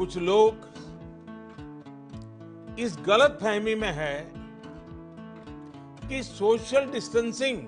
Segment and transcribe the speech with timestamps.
[0.00, 0.68] कुछ लोग
[2.78, 4.32] इस गलत फहमी में है
[6.08, 7.58] कि सोशल डिस्टेंसिंग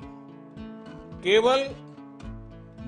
[1.23, 1.65] केवल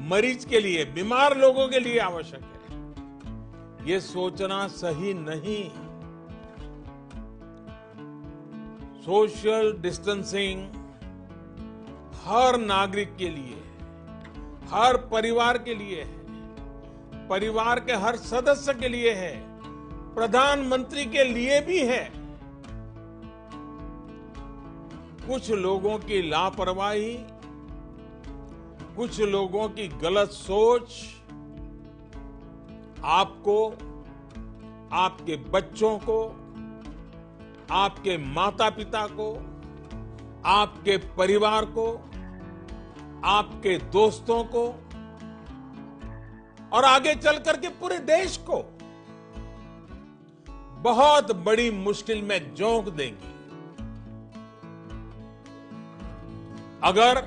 [0.09, 5.71] मरीज़ के लिए, बीमार लोगों के लिए आवश्यक है। ये सोचना सही नहीं।
[9.03, 10.69] सोशल डिस्टेंसिंग
[12.25, 13.63] हर नागरिक के लिए,
[14.69, 16.24] हर परिवार के लिए है।
[17.29, 19.43] परिवार के हर सदस्य के लिए है,
[20.15, 22.13] प्रधानमंत्री के लिए भी है।
[25.29, 27.17] कुछ लोगों की लापरवाही,
[28.97, 31.03] कुछ लोगों की गलत सोच,
[33.05, 33.69] आपको,
[34.93, 36.23] आपके बच्चों को,
[37.71, 39.35] आपके माता पिता को,
[40.47, 41.93] आपके परिवार को,
[43.25, 44.84] आपके दोस्तों को
[46.75, 48.57] और आगे चल करके पूरे देश को
[50.83, 53.33] बहुत बड़ी मुश्किल में झोंक देंगी।
[56.83, 57.23] अगर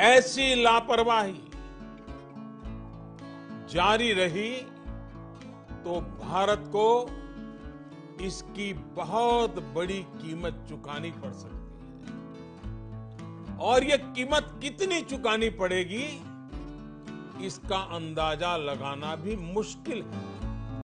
[0.00, 1.40] ऐसी लापरवाही
[3.72, 4.50] जारी रही
[5.84, 6.86] तो भारत को
[8.20, 11.68] इसकी बहुत बड़ी कीमत चुकानी पड़ सकती है।
[13.58, 16.06] और यह कीमत कितनी चुकानी पड़ेगी?
[17.46, 20.49] इसका अंदाज़ा लगाना भी मुश्किल है।